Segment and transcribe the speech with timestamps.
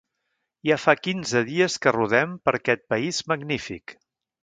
[0.69, 3.99] Ja fa quinze dies que rodem per aquest país magnífic.